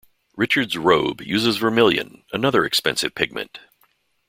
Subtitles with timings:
[0.35, 3.59] Richard's robe uses vermilion, another expensive pigment.